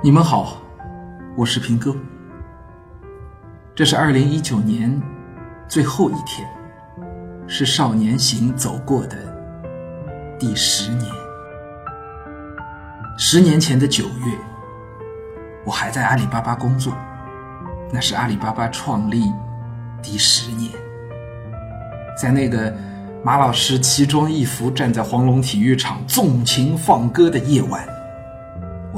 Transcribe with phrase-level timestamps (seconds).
[0.00, 0.58] 你们好，
[1.34, 1.92] 我是平哥。
[3.74, 5.02] 这是二零一九年
[5.66, 6.48] 最后一天，
[7.48, 9.16] 是少年行走过的
[10.38, 11.12] 第十年。
[13.18, 14.38] 十年前的九月，
[15.64, 16.92] 我还在阿里巴巴工作，
[17.92, 19.24] 那是阿里巴巴创立
[20.00, 20.70] 第十年。
[22.16, 22.72] 在那个
[23.24, 27.84] 马老师奇装异服站在黄龙体育场纵情放歌的夜晚。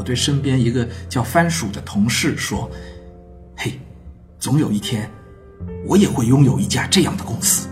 [0.00, 2.70] 我对身边一个叫番薯的同事说
[3.54, 3.78] ：“嘿，
[4.38, 5.10] 总有一天，
[5.86, 7.68] 我也会拥有一家这样的公司。”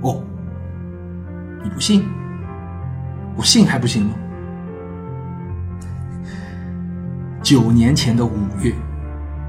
[0.00, 0.22] 哦，
[1.62, 2.06] 你不信？
[3.36, 4.14] 我信还不行吗？
[7.42, 8.74] 九年前的五月，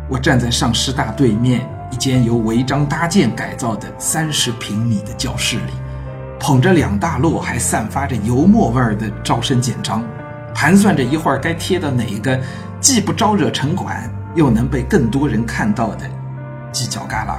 [0.09, 5.71] 我站在上师大对面一间由违章搭建改造的三十平米的教室里，
[6.41, 10.03] 捧着两大摞还散发着油墨味儿的招生简章。
[10.65, 12.41] 盘算着一会儿该贴到哪一个
[12.79, 16.09] 既不招惹城管，又能被更多人看到的
[16.73, 17.37] 犄角旮旯。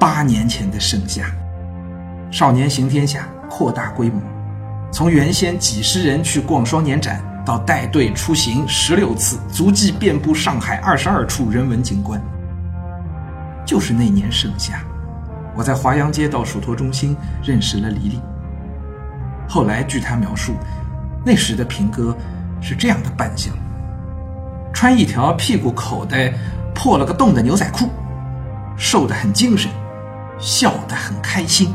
[0.00, 1.26] 八年前的盛夏，
[2.28, 4.20] 少年行天下扩大规模，
[4.90, 12.20] 从原先几十人去逛双年展，到带队出行十六次，足迹遍布上海二十二处人文景观。
[13.64, 14.82] 就是那年盛夏，
[15.54, 18.20] 我在华阳街道属托中心认识了李丽。
[19.48, 20.54] 后来，据他描述，
[21.24, 22.16] 那时的平哥
[22.60, 23.52] 是这样的扮相：
[24.72, 26.32] 穿一条屁股口袋
[26.74, 27.88] 破了个洞的牛仔裤，
[28.76, 29.70] 瘦得很精神，
[30.38, 31.72] 笑得很开心。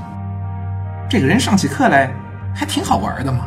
[1.09, 2.11] 这个人上起课来
[2.53, 3.45] 还挺好玩的嘛。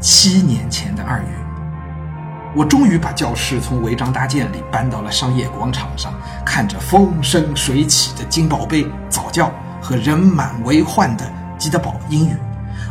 [0.00, 1.26] 七年前的二月，
[2.54, 6.12] 我终于把教室从违章搭建里搬到了商业广场上，
[6.44, 11.24] 看着风生水起的金宝贝早教和人满为患的。
[11.64, 12.36] 记得宝英语，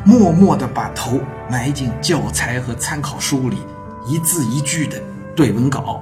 [0.03, 3.59] 默默地把头埋进教材和参考书里，
[4.07, 4.99] 一字一句的
[5.35, 6.01] 对文稿，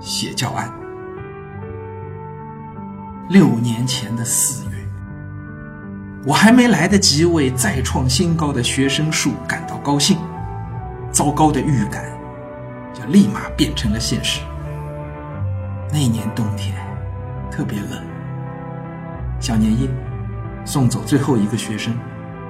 [0.00, 0.72] 写教案。
[3.28, 4.78] 六年前的四月，
[6.24, 10.16] 我还没来得及为再创新高的学生数感到高兴，
[11.12, 12.02] 糟糕的预感
[12.94, 14.40] 就立马变成了现实。
[15.92, 16.74] 那年冬天
[17.50, 18.02] 特别冷，
[19.38, 19.86] 小年夜。
[20.64, 21.94] 送走最后一个学生，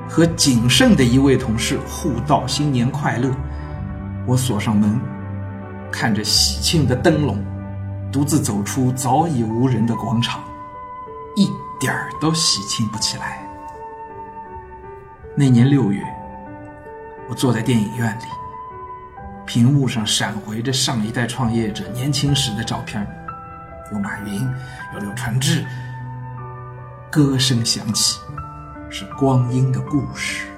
[0.09, 3.31] 和仅剩的一位同事互道新年快乐。
[4.27, 5.01] 我锁上门，
[5.91, 7.45] 看着喜庆的灯笼，
[8.13, 10.43] 独自走出早已无人的广场，
[11.37, 13.47] 一点儿都喜庆不起来。
[15.37, 16.01] 那年六月，
[17.29, 18.25] 我坐在电影院里，
[19.45, 23.05] 屏幕上闪回着上一代创业者年轻时的照片，
[23.93, 24.41] 有马云，
[24.95, 25.65] 有柳传志。
[27.15, 28.19] 歌声响起，
[28.91, 30.49] 是光阴的故事。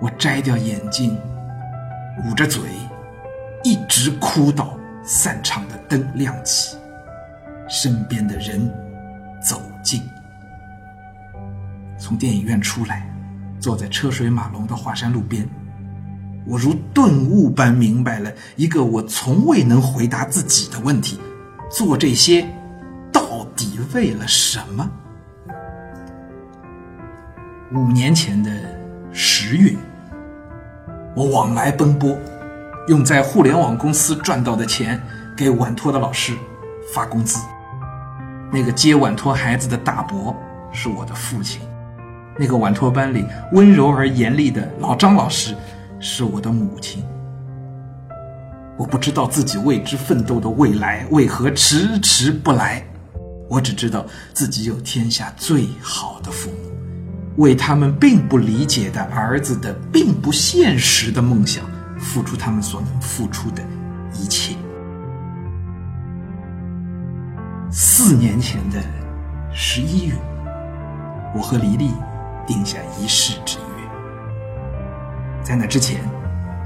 [0.00, 1.18] 我摘掉眼镜，
[2.24, 2.62] 捂着嘴，
[3.64, 6.76] 一直哭到散场的灯亮起，
[7.68, 8.72] 身边的人
[9.42, 10.00] 走近。
[11.98, 13.12] 从电影院出来，
[13.58, 15.44] 坐在车水马龙的华山路边，
[16.46, 21.18] 我如顿悟般明白了一个我从未能回答自己的问题：
[21.72, 22.46] 做这些。
[23.94, 24.88] 为了什么？
[27.72, 28.50] 五年前的
[29.12, 29.76] 十月，
[31.14, 32.18] 我往来奔波，
[32.88, 35.00] 用在互联网公司赚到的钱
[35.36, 36.34] 给晚托的老师
[36.92, 37.38] 发工资。
[38.52, 40.34] 那个接晚托孩子的大伯
[40.72, 41.60] 是我的父亲，
[42.36, 45.54] 那个晚托班里温柔而严厉的老张老师
[46.00, 47.04] 是我的母亲。
[48.76, 52.84] 我不知道自己为之奋斗的未来为何迟迟不来。
[53.50, 61.64] 我只知道自己有天下最好的父母，为他们并不理解的儿子的并不现实的梦想，
[61.98, 63.60] 付出他们所能付出的
[64.14, 64.54] 一切。
[67.72, 68.80] 四年前的
[69.52, 70.14] 十一月，
[71.34, 71.90] 我和黎黎
[72.46, 73.64] 定下一世之约。
[75.42, 76.08] 在那之前，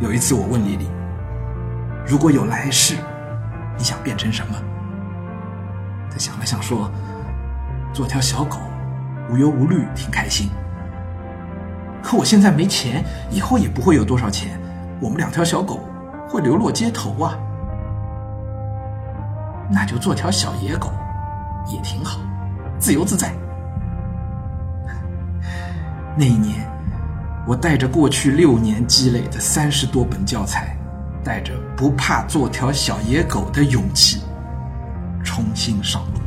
[0.00, 0.86] 有一次我问黎黎
[2.06, 2.94] ：“如果有来世，
[3.78, 4.54] 你想变成什么？”
[6.14, 6.88] 他想了想说
[7.92, 8.58] ：“做条小狗，
[9.28, 10.48] 无忧无虑，挺开心。
[12.00, 14.56] 可我现在没钱，以后也不会有多少钱，
[15.00, 15.80] 我们两条小狗
[16.28, 17.36] 会流落街头啊。
[19.68, 20.92] 那就做条小野狗，
[21.66, 22.20] 也挺好，
[22.78, 23.34] 自由自在。
[26.16, 26.64] ”那一年，
[27.44, 30.76] 我带着过去六年积累的三十多本教材，
[31.24, 34.22] 带着不怕做条小野狗的勇气。
[35.24, 36.20] 重新上路。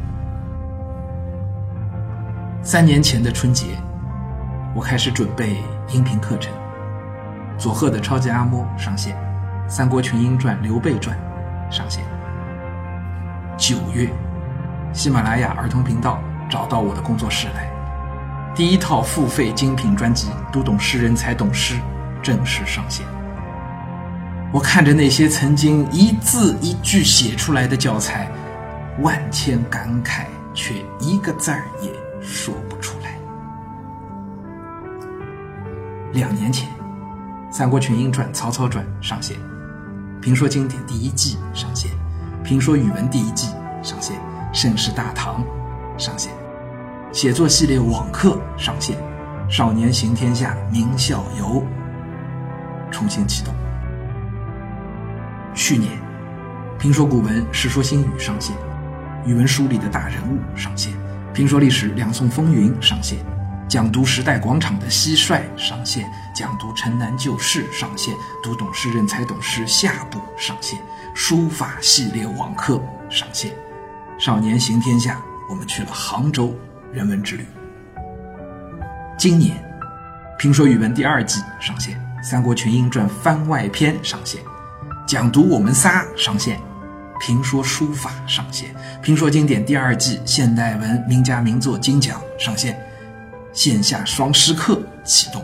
[2.61, 3.67] 三年前的春节，
[4.75, 5.55] 我开始准备
[5.87, 6.51] 音频课程，
[7.57, 9.15] 佐贺的超级阿嬷上线，
[9.69, 11.17] 《三国群英传》刘备传
[11.71, 12.03] 上线。
[13.57, 14.09] 九月，
[14.91, 16.19] 喜马拉雅儿童频道
[16.49, 17.69] 找到我的工作室来，
[18.53, 21.75] 第一套付费精品专辑《读懂诗人才懂诗》
[22.21, 23.05] 正式上线。
[24.51, 28.29] 我看着那些曾经一字一句写出来的教材，
[29.01, 31.91] 万千感慨，却一个字儿也
[32.21, 33.19] 说不出来。
[36.13, 36.67] 两年前，
[37.51, 39.37] 《三国群英传》曹操传上线，
[40.19, 41.91] 评说经典第一季上线，
[42.43, 43.49] 评说语文第一季
[43.83, 44.19] 上线，
[44.51, 45.45] 盛世大唐
[45.97, 46.31] 上线，
[47.11, 48.97] 写作系列网课上线，
[49.47, 51.63] 少年行天下名校游
[52.89, 53.53] 重新启动。
[55.53, 55.91] 去年，
[56.79, 58.55] 评说古文《世说新语》上线，
[59.27, 60.93] 语文书里的大人物上线，
[61.33, 63.19] 评说历史《两宋风云》上线。
[63.67, 70.79] 讲读时代广场的蟋蟀上线，讲读城南旧事上线，读懂诗人才懂诗下部上线，
[71.13, 73.51] 书法系列网课上线，
[74.17, 76.55] 少年行天下，我们去了杭州
[76.93, 77.45] 人文之旅。
[79.17, 79.61] 今年，
[80.39, 84.41] 评说语文第二季上线，《三国群英传》番外篇上线，
[85.05, 86.57] 讲读我们仨上线，
[87.19, 92.79] 评说书法上线，评说经典第二季现代文名家名作精讲上线。
[93.53, 95.43] 线下双师课启动，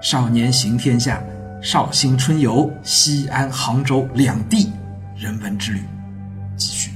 [0.00, 1.22] 少年行天下，
[1.62, 4.72] 绍兴春游，西安、杭州两地
[5.14, 5.80] 人文之旅
[6.56, 6.92] 继续。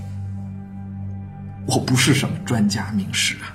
[1.66, 3.52] 我不是什么专家名师啊，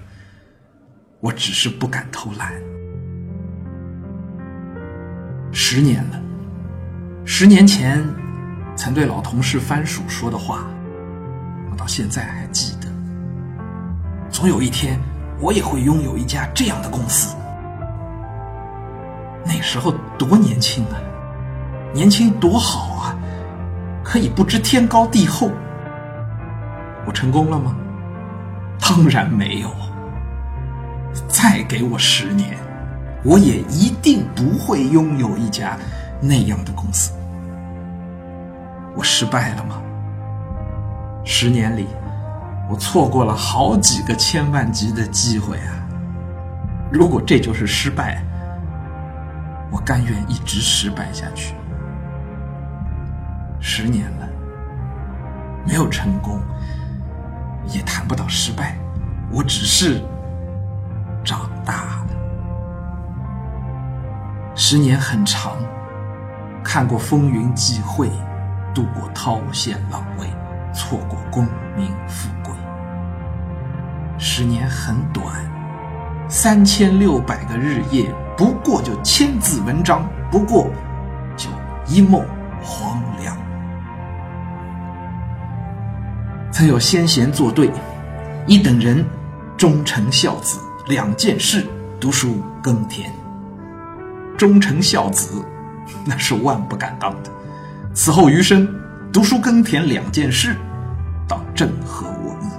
[1.20, 2.54] 我只是不敢偷懒。
[5.52, 6.22] 十年了，
[7.26, 8.04] 十年前
[8.76, 10.66] 曾对老同事番薯说的话，
[11.72, 12.88] 我到现在还记得。
[14.30, 15.00] 总有一天。
[15.42, 17.36] 我也会拥有一家这样的公司。
[19.44, 20.96] 那时候多年轻啊，
[21.94, 23.18] 年轻多好啊，
[24.02, 25.52] 可以不知天高地厚。
[27.06, 27.76] 我成功了吗？
[28.80, 29.70] 当然没有。
[31.28, 32.58] 再给我十年，
[33.26, 35.78] 我也一定不会拥有一家
[36.22, 37.12] 那样的公司。
[38.96, 39.82] 我失败了吗？
[41.24, 41.88] 十年里。
[42.68, 45.86] 我错过了好几个千万级的机会啊！
[46.92, 48.24] 如果这就是失败，
[49.72, 51.54] 我甘愿一直失败下去。
[53.60, 54.28] 十年了，
[55.68, 56.42] 没有成功，
[57.68, 58.76] 也谈不到失败，
[59.32, 60.02] 我只是
[61.24, 62.08] 长大了。
[64.56, 65.52] 十年很长，
[66.64, 68.10] 看过风云际会，
[68.76, 70.28] 度过涛险浪微，
[70.74, 72.54] 错过功名富贵。
[74.18, 75.26] 十年很短，
[76.30, 80.68] 三千六百个日夜，不过就千字文章，不过
[81.38, 81.50] 就
[81.88, 82.24] 一梦
[82.62, 83.36] 黄粱。
[86.52, 87.72] 曾有先贤作对，
[88.46, 89.06] 一等人，
[89.58, 91.66] 忠臣孝子两件事，
[92.00, 93.10] 读书耕田。
[94.38, 95.42] 忠臣孝子，
[96.06, 97.32] 那是万不敢当的。
[97.96, 98.68] 此后余生，
[99.14, 100.58] 读书耕田两件事，
[101.26, 102.50] 倒正合我意。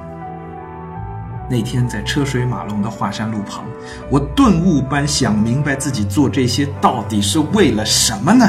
[1.51, 3.63] 那天在车水马龙的华山路旁，
[4.11, 8.49] 我顿悟般想明白自己做这些到底是为了什么呢？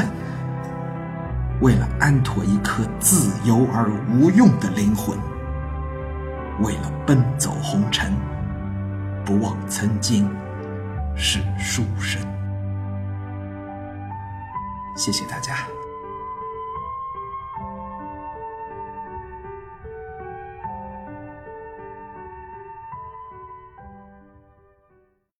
[1.60, 5.14] 为了安妥一颗自由而无用的灵魂，
[6.62, 8.10] 为了奔走红尘，
[9.26, 10.26] 不忘曾经
[11.14, 12.18] 是书生。
[14.96, 15.54] 谢谢大家。